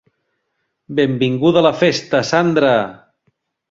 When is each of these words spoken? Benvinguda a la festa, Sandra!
Benvinguda 1.01 1.63
a 1.63 1.65
la 1.69 1.75
festa, 1.85 2.25
Sandra! 2.35 2.77